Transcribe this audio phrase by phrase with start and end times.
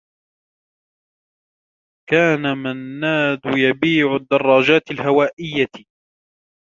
[2.09, 5.67] كان منّاد يبيع الدّرّاجات الهوائيّة.